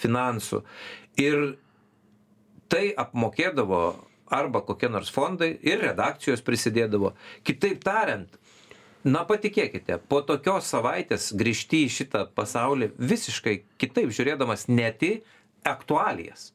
[0.00, 0.62] finansų.
[1.20, 1.42] Ir
[2.70, 3.82] tai apmokėdavo
[4.30, 7.12] arba kokie nors fondai ir redakcijos prisidėdavo.
[7.46, 8.30] Kitaip tariant,
[9.04, 15.16] na patikėkite, po tokios savaitės grįžti į šitą pasaulį visiškai kitaip žiūrėdamas net į
[15.66, 16.52] aktualijas.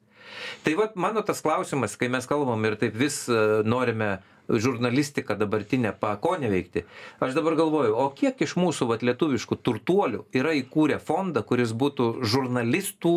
[0.65, 4.17] Tai vad mano tas klausimas, kai mes kalbam ir taip vis e, norime
[4.49, 6.85] žurnalistiką dabartinę pa ko neveikti.
[7.21, 12.11] Aš dabar galvoju, o kiek iš mūsų vat, lietuviškų turtuolių yra įkūrę fondą, kuris būtų
[12.25, 13.15] žurnalistų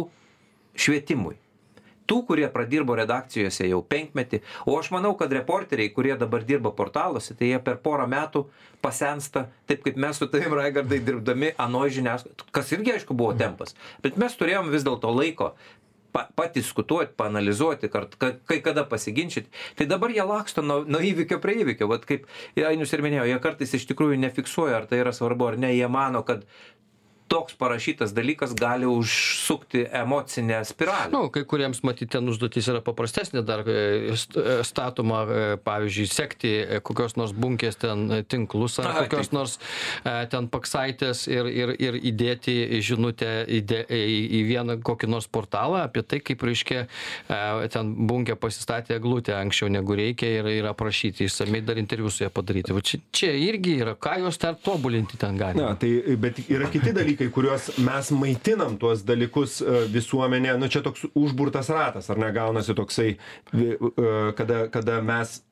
[0.78, 1.36] švietimui
[2.08, 7.36] tų kurie pradirbo redakcijose jau penkmetį o aš manau kad reporteriai kurie dabar dirba portaluose
[7.38, 8.46] tai jie per porą metų
[8.84, 13.76] pasensta taip kaip mes su tavim raigardai dirbdami anoj žiniasklaidoj kas irgi aišku buvo tempas
[14.04, 15.54] bet mes turėjom vis dėlto laiko
[16.12, 21.40] pa padiskutuot paanalizuoti kart ka kai kada pasiginčyt tai dabar jie laksto nuo nuo įvykio
[21.42, 22.24] prie įvykio vat kaip
[22.70, 25.88] ainius ir minėjo jie kartais iš tikrųjų nefiksuoja ar tai yra svarbu ar ne jie
[25.92, 26.46] mano kad
[27.28, 31.10] toks parašytas dalykas gali užsukti emocinę spiralę.
[31.12, 33.76] Na, nu, kai kuriems matyti ten užduotis yra paprastesnė, dar e,
[34.12, 36.52] e, statoma, e, pavyzdžiui, sekti
[36.86, 39.58] kokios nors bunkės ten tinklus ar kokios nors
[40.32, 46.02] ten paksaitės ir, ir, ir įdėti žinutę įdė, į, į vieną kokį nors portalą apie
[46.06, 46.86] tai, kaip reiškia
[47.72, 52.30] ten bunkė pasistatė glūtę anksčiau negu reikia ir, ir aprašyti išsamei dar interviu su ją
[52.34, 52.74] padaryti.
[52.76, 55.72] Va čia, čia irgi yra, ką jos dar tobulinti ten galima.
[55.72, 60.68] Na, tai, bet yra kiti dalykai dalykai kuriuos mes maitinam tuos dalykus e, visuomenė nu
[60.68, 63.16] čia toks užburtas ratas ar ne gaunasi toksai
[63.52, 63.76] e,
[64.36, 65.42] kada kada mes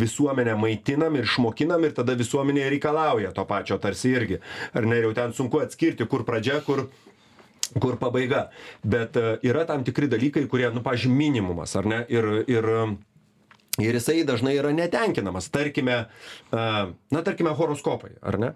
[0.00, 4.40] visuomenę maitinam ir išmokinam ir tada visuomenė reikalauja to pačio tarsi irgi
[4.72, 6.88] ar ne ir jau ten sunku atskirti kur pradžia kur
[7.80, 8.50] kur pabaiga.
[8.84, 12.02] Bet e, yra tam tikri dalykai, kurie, nu, pažiūrėjau, minimumas, ar ne?
[12.12, 12.68] Ir, ir
[13.80, 15.46] Ir jisai dažnai yra netenkinamas.
[15.48, 15.94] Tarkime,
[16.52, 18.48] na, tarkime, horoskopai, ar ne?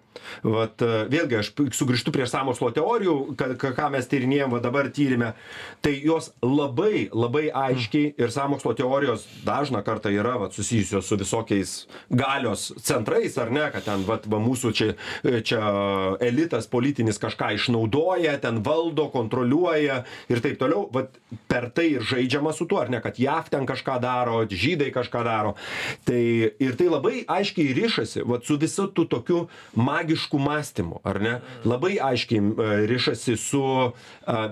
[0.44, 3.14] Vat, vėlgi, aš sugrįžtu prie samokslo teorijų,
[3.56, 5.30] ką mes tyrinėjom, va dabar tyrime.
[5.80, 11.72] Tai jos labai, labai aiškiai ir samokslo teorijos dažna kartą yra va, susijusios su visokiais
[12.12, 14.90] galios centrais, ar ne, kad ten va, va, mūsų čia,
[15.40, 15.62] čia
[16.28, 20.90] elitas politinis kažką išnaudoja, ten valdo, kontroliuoja ir taip toliau.
[20.92, 21.06] Va,
[21.48, 25.05] per tai ir žaidžiama su tuo, ar ne, kad JAV ten kažką daro, žydai kažką
[25.06, 25.54] kažką daro.
[26.04, 26.20] Tai
[26.58, 29.46] ir tai labai aiškiai rišasi, va, su visu tu tokiu
[29.78, 31.34] magišku mąstymu, ar ne?
[31.64, 33.92] Labai aiškiai uh, rišasi su uh,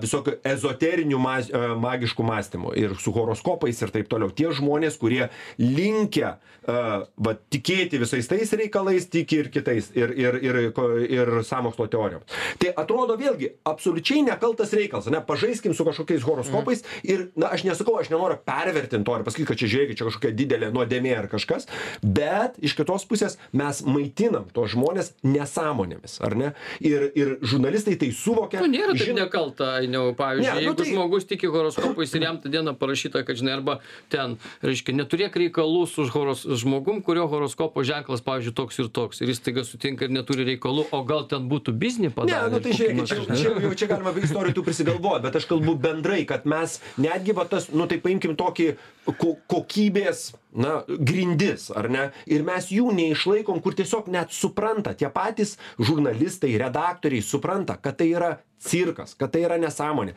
[0.01, 4.31] visokiu ezoteriniu uh, magišku mąstymu ir su horoskopais ir taip toliau.
[4.31, 10.59] Tie žmonės, kurie linkia va, tikėti visais tais reikalais, tiki ir kitais, ir, ir, ir,
[11.05, 12.23] ir samokslo teorijom.
[12.61, 15.21] Tai atrodo vėlgi absoliučiai nekaltas reikalas, ne?
[15.25, 17.03] Pažaiskim su kažkokiais horoskopais mm.
[17.11, 20.35] ir, na, aš nesakau, aš nenoriu pervertinti to ir pasakyti, kad čia žiūrėkit, čia kažkokia
[20.45, 21.67] didelė nuodėmė ar kažkas,
[22.01, 26.51] bet iš kitos pusės mes maitinam tos žmonės nesąmonėmis, ar ne?
[26.85, 28.61] Ir, ir žurnalistai tai suvokia.
[28.63, 29.19] Nu, nėra taip žin...
[29.19, 30.87] nekalta, Ainiau, pavyzdžiui, ne, nu, jeigu tai...
[30.91, 33.77] žmogus tiki horoskopais ir jam tą dieną parašyta, kad, žinai, arba
[34.13, 39.33] ten, reiškia, neturėk reikalų su horos, žmogum, kurio horoskopo ženklas, pavyzdžiui, toks ir toks, ir
[39.33, 42.51] jis taiga sutinka ir neturi reikalų, o gal ten būtų biznį padarę.
[42.51, 45.77] Ne, nu tai žiūrėkit, čia, čia, jau čia galima istorijų tų prisigalvoti, bet aš kalbu
[45.81, 48.71] bendrai, kad mes netgi va tas, nu tai paimkim tokį
[49.19, 52.09] ko kokybės na grindis ar ne?
[52.31, 58.11] Ir mes jų neišlaikom kur tiesiog net supranta tie patys žurnalistai redaktoriai supranta kad tai
[58.13, 60.15] yra cirkas kad tai yra nesąmonė.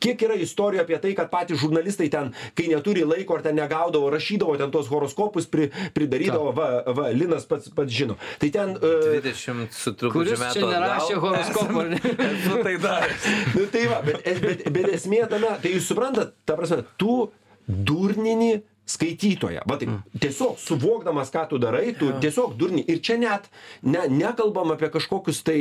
[0.00, 4.10] Kiek yra istorijų apie tai kad patys žurnalistai ten kai neturi laiko ar ten negaudavo
[4.14, 8.18] rašydavo ten tuos horoskopus pri pridarydavo va va linas pats pats žino.
[8.42, 12.02] Tai ten e, dvidešimt su trupučiu metų čia nerašė horoskopų ar ne?
[12.30, 13.30] Esu tai daręs.
[13.54, 17.24] Nu tai va bet bet bet esmė tame tai jūs suprantat ta prasme tu
[17.66, 19.64] durnini skaitytoją.
[19.68, 20.20] Va taip mm.
[20.20, 22.84] tiesiog suvokdamas ką tu darai tu tiesiog durni.
[22.90, 23.48] Ir čia net
[23.82, 25.60] ne nekalbam apie kažkokius tai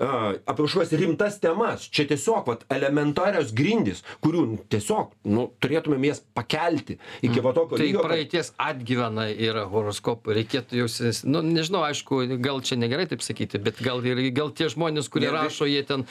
[0.00, 1.88] a apie kažkokias rimtas temas.
[1.90, 7.90] Čia tiesiog vat elementarios grindys kurių tiesiog nu turėtumėm jas pakelti iki va tokio tai
[7.96, 10.38] praeities atgyvena yra horoskopai.
[10.40, 14.52] Reikėtų jau senes nu nežinau aišku gal čia negerai taip sakyti bet gal ir gal
[14.56, 16.06] tie žmonės kurie rašo jie ten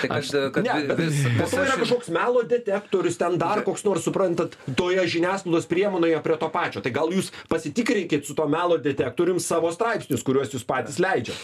[0.00, 4.06] tai kad kad ne bet po to yra kažkoks melo detektorius ten dar koks nors
[4.06, 6.82] suprantat toje žiniasklaidos žiniasklaidos priemonėje prie to pačio.
[6.82, 11.36] Tai gal jūs pasitikrinkit su tuo melo detektorium savo straipsnius kuriuos jūs patys leidžiat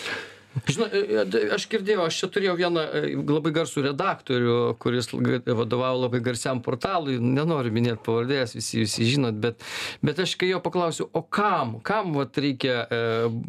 [0.68, 6.04] žinot e, e, aš girdėjau aš čia turėjau vieną e, labai garsų redaktorių kuris vadovavo
[6.04, 7.18] labai garsiam portalui.
[7.22, 9.64] Nenoriu minėt pavardės visi jūs jį žinot bet
[10.04, 12.84] bet aš kai jo paklausiau o kam kam vat reikia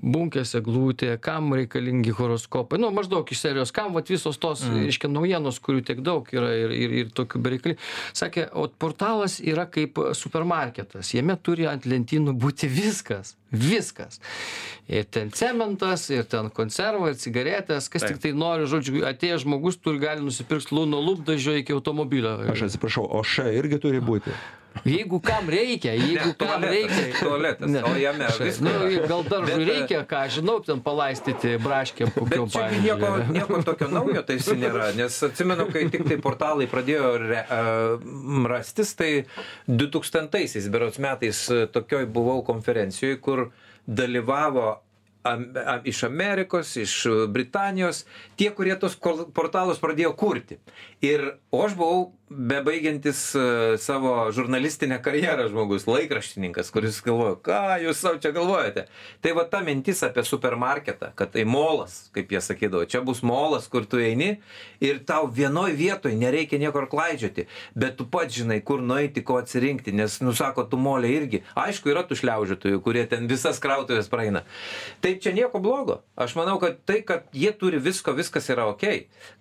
[0.02, 2.80] bunkės eglutė kam reikalingi horoskopai?
[2.82, 4.88] Nu maždaug iš serijos kam vat visos tos mm.
[4.88, 7.78] reiškia naujienos kurių tiek daug yra ir ir ir tokių bereikali
[8.16, 11.14] sakė ot portalas yra kaip supermarketas.
[11.18, 14.20] Jame turi ant lentynų būti viskas viskas.
[14.90, 17.88] Ir ten cementas ir ten konservai ir cigaretės.
[17.94, 22.40] Kas tiktai nori žodžiu atėjęs žmogus turi gali nusipirkt nuo lūpdažio iki automobilio.
[22.52, 24.36] Aš atsiprašau o š irgi turi būti
[24.84, 27.04] Jeigu kam reikia, jeigu ne, kam reikia.
[27.20, 27.84] Tualetas, ne.
[27.88, 28.60] o jame viskas.
[28.64, 28.74] Nu,
[29.08, 32.84] gal daržui reikia, ką žinau, ten palaistyti braškėm kokiom pavyzdžiui.
[32.84, 38.48] Nieko, nieko tokio naujo tai nėra, nes atsimenu, kai tik tai portalai pradėjo re, uh,
[38.52, 39.12] rastis, tai
[39.70, 43.48] 2000-aisiais, berots metais, tokioj buvau konferencijoje, kur
[43.88, 44.74] dalyvavo
[45.84, 48.04] iš Amerikos, iš Britanijos,
[48.36, 48.98] tie, kurie tos
[49.34, 50.60] portalus pradėjo kurti.
[51.04, 53.42] Ir o aš buvau bebaigiantis e,
[53.78, 58.88] savo žurnalistinę karjerą žmogus, laikraštininkas, kuris galvoja, ką jūs savo čia galvojate.
[59.22, 63.68] Tai va ta mintis apie supermarketą, kad tai molas, kaip jie sakydavo, čia bus molas,
[63.72, 64.38] kur tu eini
[64.84, 67.46] ir tau vienoj vietoj nereikia niekur klaidžioti,
[67.78, 71.44] bet tu pats žinai, kur nueiti, ko atsirinkti, nes, nusako, tu molė irgi.
[71.60, 74.44] Aišku, yra tų šliaužytojų, kurie ten visas krautuvės praeina.
[75.04, 76.02] Tai čia nieko blogo.
[76.20, 78.88] Aš manau, kad tai, kad jie turi visko, viskas yra ok.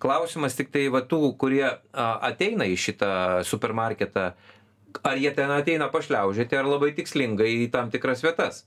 [0.03, 3.13] Klausimas tik tai va tų, kurie a, ateina iš šitą
[3.47, 4.31] supermarketą
[5.01, 8.63] ar jie ten ateina pašliaužioti, ar labai tikslingai į tam tikras vietas.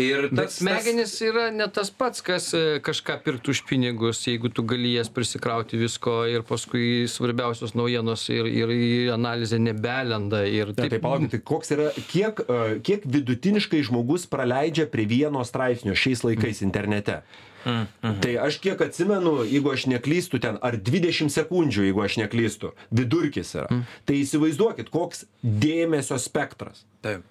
[0.00, 1.22] Ir tas, Bet smegenis tas...
[1.28, 5.80] yra ne tas pats, kas e, kažką pirktų už pinigus, jeigu tu gali jas prisikrauti
[5.80, 10.44] visko ir paskui svarbiausios naujienos ir, ir į analizę nebelenda.
[10.48, 15.96] Ir taip, taip palaukite, koks yra, kiek, e, kiek vidutiniškai žmogus praleidžia prie vieno straipsnio
[15.98, 17.22] šiais laikais internete?
[17.64, 18.18] Mm, mhm.
[18.22, 23.54] Tai aš kiek atsimenu, jeigu aš neklystu ten, ar 20 sekundžių, jeigu aš neklystu, vidurkis
[23.56, 23.66] yra.
[23.72, 23.84] Mm.
[24.08, 26.84] Tai įsivaizduokit, koks dėmesio spektras.
[27.04, 27.26] Taip.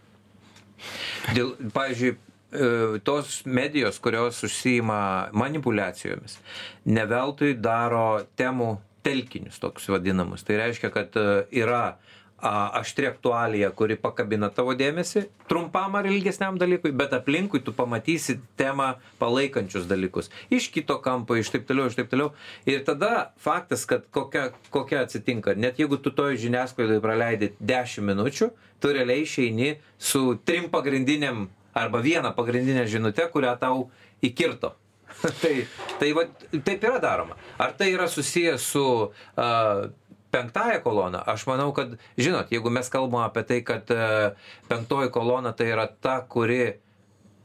[1.34, 2.68] Dėl, pavyzdžiui, e,
[3.08, 5.00] tos medijos, kurios užsijima
[5.34, 6.38] manipulacijomis,
[6.86, 8.76] neveltui daro temų
[9.08, 10.44] telkinius tokius vadinamus.
[10.46, 11.26] Tai reiškia, kad e,
[11.64, 11.96] yra a,
[12.42, 18.94] aštri aktualija, kuri pakabina tavo dėmesį trumpam ar ilgesniam dalykui, bet aplinkui tu pamatysi temą
[19.18, 20.30] palaikančius dalykus.
[20.54, 22.34] Iš kito kampo, iš taip toliau, iš taip toliau.
[22.70, 28.52] Ir tada faktas, kad kokia, kokia atsitinka, net jeigu tu toje žiniasklaidoje praleidai 10 minučių,
[28.80, 31.48] tu realiai išeini su trim pagrindiniam
[31.78, 33.88] arba viena pagrindinė žinutė, kurią tau
[34.22, 34.76] įkirto.
[35.42, 35.66] tai,
[35.98, 37.38] tai va, taip yra daroma.
[37.58, 39.88] Ar tai yra susijęs su uh,
[40.38, 41.24] penktąją koloną.
[41.34, 44.34] Aš manau kad žinot jeigu mes kalbam apie tai kad e,
[44.70, 46.78] penktoji kolona tai yra ta kuri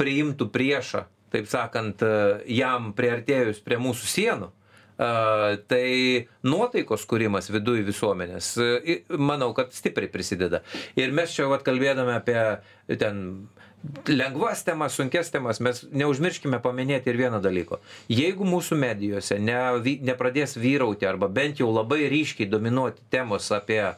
[0.01, 2.13] priimtų priešą taip sakant e,
[2.53, 5.09] jam priartėjus prie mūsų sienų a,
[5.71, 5.87] tai
[6.47, 10.63] nuotaikos kūrimas viduj visuomenės e, manau kad stipriai prisideda.
[11.01, 13.25] Ir mes čia vat kalbėdami apie ten
[14.09, 17.81] lengvas temas, sunkes temas, mes neužmirškime paminėti ir vieno dalyko.
[18.13, 19.59] Jeigu mūsų medijose ne,
[20.07, 23.95] nepradės vyrauti arba bent jau labai ryškiai dominuoti temos apie e,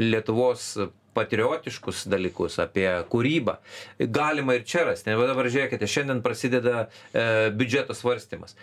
[0.00, 0.74] Lietuvos
[1.16, 3.56] patriotiškus dalykus, apie kūrybą.
[4.12, 5.16] Galima ir čia rasti.
[5.18, 8.54] Va dabar žiūrėkite, šiandien prasideda e, biudžeto svarstymas.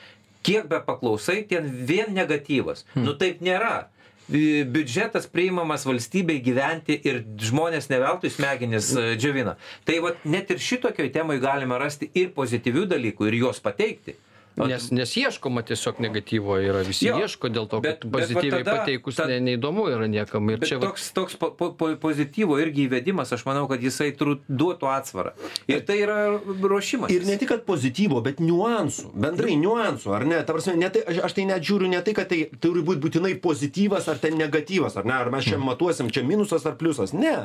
[0.47, 2.85] Kiek be paklausai, ten vien negatyvas.
[2.93, 3.03] Hmm.
[3.09, 3.89] Nu taip nėra
[4.27, 9.55] biudžetas priimamas valstybei gyventi ir žmonės ne veltui smegenis e, džiovina.
[9.87, 14.17] Tai vat net ir šitokioj temai galima rasti ir pozityvių dalykų ir juos pateikti.
[14.57, 18.77] Nes, nes ieškoma tiesiog negatyvo yra, visi jo, ieško dėl to, kad pozityviai bet tada,
[18.81, 20.49] pateikus ta, ne, neįdomu yra niekam.
[20.49, 24.89] Ir čia toks, toks po, po, pozityvo irgi įvedimas, aš manau, kad jisai tru, duotų
[24.89, 25.35] atsvarą.
[25.69, 27.13] Ir tai yra ruošimas.
[27.13, 30.41] Ir ne tik, kad pozityvo, bet niuansų, bendrai niuansų, ar ne?
[30.41, 33.03] Ta prasme, ne tai, aš, aš tai net žiūriu ne tai, kad tai turi būti
[33.05, 35.15] būtinai pozityvas ar ten negatyvas, ar ne?
[35.19, 35.69] Ar mes čia hmm.
[35.69, 37.13] matuosim, čia minusas ar pliusas.
[37.13, 37.35] Ne.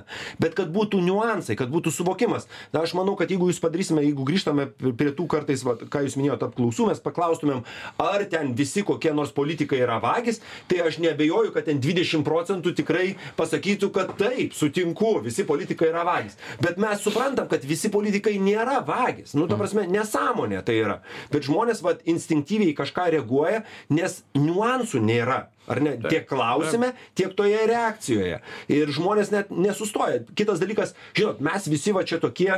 [0.40, 2.48] Bet kad būtų niuansai, kad būtų suvokimas.
[2.72, 6.16] Na, aš manau, kad jeigu jūs padarysime, jeigu grįžtame prie tų kartais, va, ką jūs
[6.16, 7.62] minėjote, apklausų, mes paklaustumėm,
[8.02, 12.74] ar ten visi kokie nors politikai yra vagis, tai aš nebejoju, kad ten 20 procentų
[12.78, 13.06] tikrai
[13.38, 16.38] pasakytų, kad taip, sutinku, visi politikai yra vagis.
[16.62, 19.36] Bet mes suprantam, kad visi politikai nėra vagis.
[19.38, 21.00] Nu, ta prasme, nesąmonė tai yra.
[21.32, 25.42] Bet žmonės, vad, instinktyviai kažką reaguoja, nes niuansų nėra.
[25.70, 25.94] Ar ne?
[25.96, 26.10] Taip.
[26.10, 28.40] Tiek klausime, tiek toje reakcijoje.
[28.72, 30.24] Ir žmonės net nesustoja.
[30.38, 32.50] Kitas dalykas, žinot, mes visi va čia tokie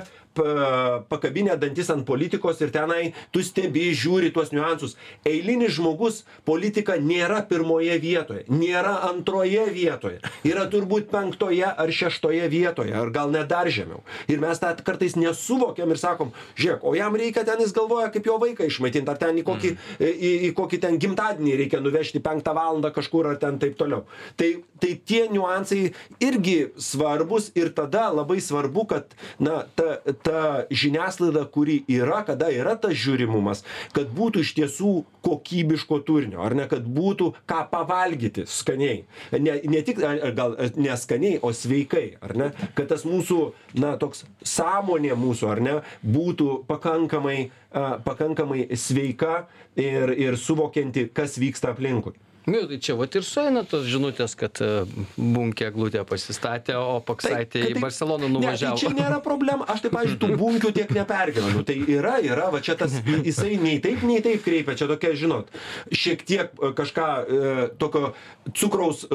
[1.09, 4.97] pakabinę dantis ant politikos ir tenai tu stebi, žiūri tuos niuansus.
[5.27, 12.95] Eilinis žmogus politika nėra pirmoje vietoje, nėra antroje vietoje, yra turbūt penktoje ar šeštoje vietoje,
[12.99, 14.03] ar gal net dar žemiau.
[14.29, 18.27] Ir mes tą kartais nesuvokiam ir sakom, žiūrėk, o jam reikia ten, jis galvoja, kaip
[18.27, 20.11] jo vaiką išmaitinti, ar ten į kokį, mm.
[20.11, 24.05] į, į kokį ten gimtadienį reikia nuvežti penktą valandą kažkur ar ten taip toliau.
[24.41, 24.51] Tai,
[24.83, 31.83] tai tie niuansai irgi svarbus ir tada labai svarbu, kad na, ta, ta žiniasklaida, kuri
[31.91, 33.65] yra, kada yra tas žiūrimumas,
[33.97, 39.05] kad būtų iš tiesų kokybiško turinio, ar ne, kad būtų ką pavalgyti skaniai.
[39.33, 40.03] Ne, ne tik,
[40.37, 43.41] gal neskaniai, o sveikai, ar ne, kad tas mūsų,
[43.81, 51.39] na, toks sąmonė mūsų, ar ne, būtų pakankamai, uh, pakankamai sveika ir, ir suvokianti, kas
[51.41, 52.15] vyksta aplinkui.
[52.45, 54.85] Nu, tai čia vat ir sueina tos žinutės, kad e,
[55.17, 58.35] bunkė glūtė pasistatė, o paksaitė tai, į nuvažiavo.
[58.45, 61.63] Ne, tai čia nėra problema, aš tai, pavyzdžiui, tų bunkių tiek nepergyvenu.
[61.65, 65.49] Tai yra, yra, va čia tas, jisai nei taip, nei taip kreipia, čia tokia, žinot,
[65.89, 68.13] šiek tiek e, kažką e, tokio
[68.53, 69.07] cukraus,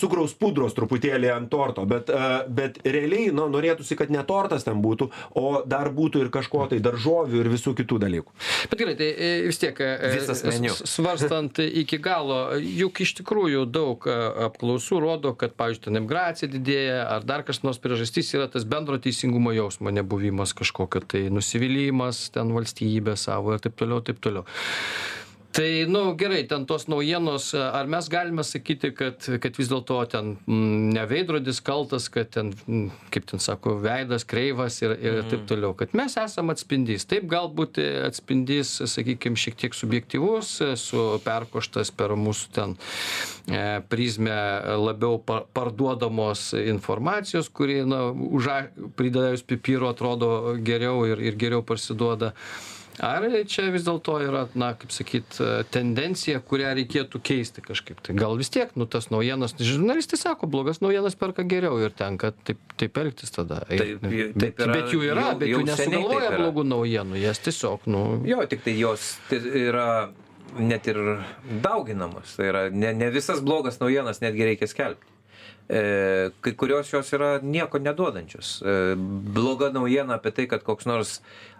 [0.00, 2.08] cukraus pudros truputėlį ant torto, bet,
[2.48, 6.80] bet realiai, nu, norėtųsi, kad ne tortas ten būtų, o dar būtų ir kažko tai
[6.84, 8.32] daržovių ir visų kitų dalykų.
[8.72, 9.10] Bet gerai, tai
[9.44, 12.40] vis tiek, e, svarstant iki galo,
[12.78, 14.04] juk iš tikrųjų daug
[14.48, 18.98] apklausų rodo kad pavyzdžiui ten emigracija didėja ar dar kas nors priežastis yra tas bendro
[19.02, 24.46] teisingumo jausmo nebuvimas kažkokio tai nusivylimas ten valstybe savo ir taip toliau taip toliau
[25.50, 30.36] tai nu gerai ten tos naujienos ar mes galime sakyti kad kad vis dėlto ten
[30.94, 32.52] ne veidrodis kaltas kad ten
[33.12, 35.48] kaip ten sako veidas kreivas ir ir taip mhm.
[35.48, 42.12] toliau kad mes esam atspindys taip galbūt atspindys sakykim šiek tiek subjektyvus su perkoštas per
[42.12, 42.76] mūsų ten
[43.48, 44.38] e, prizmę
[44.76, 48.66] labiau pa parduodamos informacijos kuri na uža
[49.00, 52.34] pridėjus pipiro atrodo geriau ir ir geriau parsiduoda
[53.04, 55.38] ar čia vis dėlto yra na kaip sakyt
[55.74, 58.16] tendencija kurią reikėtų keisti kažkaip tai?
[58.18, 62.62] Gal vis tiek nu tas naujienas žurnalistai sako blogas naujienas perka geriau ir tenka taip
[62.78, 63.60] taip elgtis tada.
[63.68, 68.06] Taip, yra, bet jų yra bet jų nesugalvoja blogų naujienų jas tiesiog nu.
[68.28, 70.08] Jo tiktai jos yra
[70.58, 70.98] net ir
[71.62, 72.38] dauginamos.
[72.38, 75.17] Tai yra ne ne visas blogas naujienas netgi reikia skelbti
[75.68, 78.62] kai kurios jos yra nieko neduodančios.
[78.64, 81.18] E, bloga naujiena apie tai, kad koks nors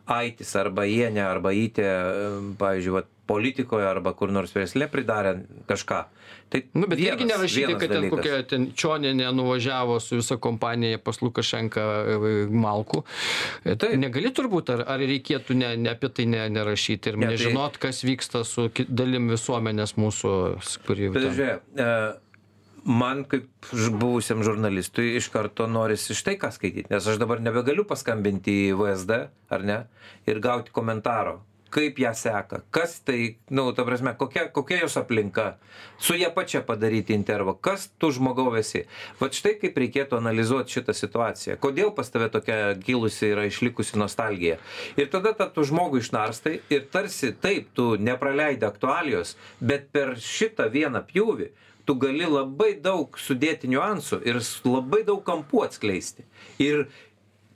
[0.09, 2.29] aitis arba jienė arba įtė, e,
[2.61, 5.35] pavyzdžiui, vat, politikoje arba kur nors versle pridarė
[5.69, 5.99] kažką.
[6.49, 8.15] Tai Nu, bet vienas- irgi nerašyti, kad ten dalykas.
[8.17, 11.85] kokia ten Čioninė nuvažiavo su visa kompanija pas Lukašenką
[12.15, 13.03] e, Malkų.
[13.69, 17.27] E, Tai negali turbūt, ar, ar reikėtų ne, ne apie tai ne, nerašyti ir Ne,
[17.27, 20.33] tai- nežinot, kas vyksta su dalim visuomenės mūsų,
[20.87, 21.11] kuri...
[21.13, 21.93] Bet žiūrėk, e,
[22.89, 23.69] man kaip
[24.01, 29.21] buvusiam žurnalistui iš karto norisi štai ką skaityti, nes aš dabar nebegaliu paskambinti į VSD,
[29.53, 29.83] ar ne,
[30.31, 35.59] ir gauti komentaro, kaip ją seka, kas tai, nu, ta prasme, kokia, kokia jos aplinka,
[36.01, 38.87] su ją pačia padaryti intervą, kas tu žmogau esi.
[39.21, 44.57] Va štai kaip reikėtų analizuoti šitą situaciją, kodėl pas tave tokia gilusi yra išlikusi nostalgija.
[44.97, 50.71] Ir tada ta, tu žmogų išnarstai ir tarsi taip, tu nepraleidai aktualijos, bet per šitą
[50.73, 51.53] vieną pjūvį
[51.89, 56.27] tu gali labai daug sudėti niuansų ir labai daug kampų atskleisti.
[56.61, 56.85] Ir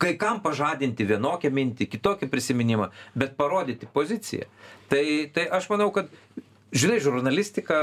[0.01, 4.49] kai kam pažadinti vienokią mintį, kitokį prisiminimą, bet parodyti poziciją.
[4.89, 5.05] Tai,
[5.37, 6.09] tai aš manau, kad,
[6.73, 7.79] žinai, žurnalistika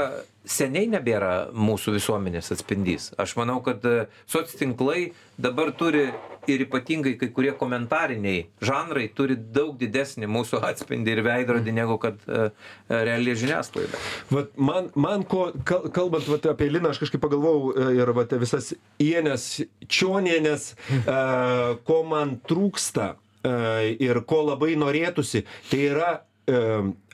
[0.48, 3.10] seniai nebėra mūsų visuomenės atspindys.
[3.20, 6.08] Aš manau, kad e, soc tinklai dabar turi
[6.50, 12.18] ir ypatingai kai kurie komentariniai žanrai turi daug didesnį mūsų atspindį ir veidrodį negu kad
[12.26, 14.00] e, e, reali žiniasklaida.
[14.32, 18.72] Vat man, man ko, kal- kalbant vat, apie Liną, aš kažkaip pagalvojau ir vat, visas
[19.02, 19.50] ienės,
[19.86, 20.72] čionienės,
[21.04, 21.20] e,
[21.86, 23.54] ko man trūksta e,
[24.02, 26.10] ir ko labai norėtųsi, tai yra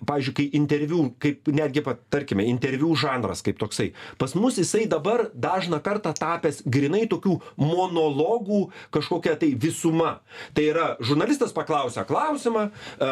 [0.04, 5.80] pavyzdžiui, kai interviu, kaip netgi, tarkime, interviu žanras kaip toksai, pas mus jisai dabar dažną
[5.84, 10.18] kartą tapęs grinai tokių monologų kažkokia tai visuma.
[10.56, 13.10] Tai yra, žurnalistas paklausia klausimą, e,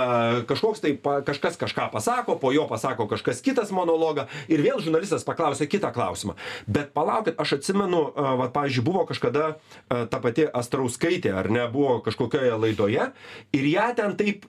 [0.50, 0.94] kažkoks tai,
[1.26, 6.36] kažkas kažką pasako, po jo pasako kažkas kitas monologą ir vėl žurnalistas paklausia kitą klausimą.
[6.66, 11.64] Bet palaukit, aš atsimenu, e, va, pavyzdžiui, buvo kažkada e, ta pati Astrauskaitė, ar ne,
[11.72, 13.08] buvo kažkokioje laidoje
[13.56, 14.44] ir ją ten taip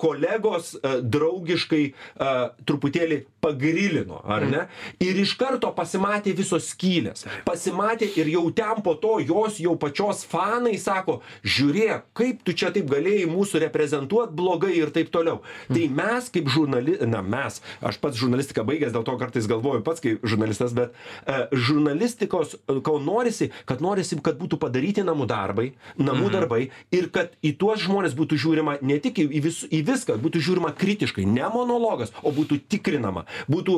[0.00, 2.32] kolegos draugiškai e,
[2.68, 4.66] truputėlį pagrilino, ar ne?
[5.02, 7.24] Ir iš karto pasimatė visos skylės.
[7.46, 12.70] Pasimatė ir jau ten po to jos jau pačios fanai sako, žiūrėk, kaip tu čia
[12.74, 15.40] taip galėjai mūsų reprezentuoti blogai ir taip toliau.
[15.72, 20.04] Tai mes kaip žurnalistai, na mes, aš pats žurnalistiką baigęs, dėl to kartais galvoju pats
[20.04, 20.94] kaip žurnalistas, bet
[21.26, 26.34] e, žurnalistikos, e, ko norisi, kad norisi, kad būtų padaryti namų darbai, namų mhm.
[26.36, 26.62] darbai
[26.94, 30.42] ir kad į tuos žmonės būtų žiūrima ne tik į, į, vis, į viską, būtų
[30.46, 33.76] žiūrima kritiškai, ne monologas, o būtų tikrinama, būtų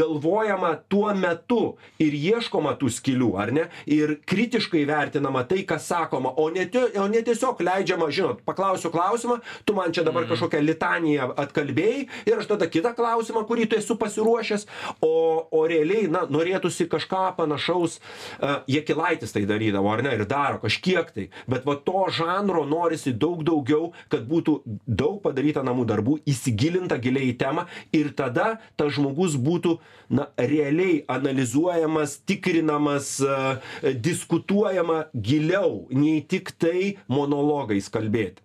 [0.00, 1.60] galvojama tuo metu
[2.02, 6.90] ir ieškoma tų skilių, ar ne, ir kritiškai vertinama tai, kas sakoma, o ne, tie-
[7.00, 12.38] o ne tiesiog leidžiama, žinot, paklausiu klausimą, tu man čia dabar kažkokią litaniją atkalbėjai ir
[12.40, 14.66] aš tada kitą klausimą, kurį tu esi pasiruošęs,
[15.02, 17.98] o, o realiai, na, norėtųsi kažką panašaus,
[18.40, 23.12] uh, Jekilaitis tai darydavo, ar ne, ir daro kažkiek tai, bet va to žanro norisi
[23.12, 28.94] daug daugiau, kad būtų daug padaryta namų darbų, įsigilinta giliai į temą ir tada tas
[28.96, 29.76] žmogus būtų,
[30.16, 33.60] na, realiai analizuojamas, tikrinamas, uh,
[34.00, 38.40] diskutuojama giliau, nei tik tai monologais kalbėti.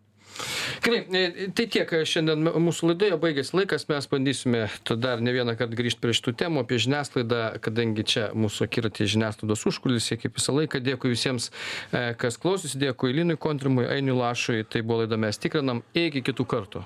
[0.84, 4.66] Gerai, e, tai tiek šiandien m- mūsų laidoje baigėsi laikas, mes bandysime
[5.00, 9.64] dar ne vieną kartą grįžti prie šitų temų apie žiniasklaidą, kadangi čia mūsų akiratė žiniasklaidos
[9.72, 10.84] užkulisė, kaip visą laiką.
[10.84, 11.48] Dėkui visiems,
[11.96, 16.46] e, kas klausėsi, dėkui Linui Kontrimui, Ainiui Lašui, tai buvo laida mes tikrinam, iki kitų
[16.52, 16.84] kartų.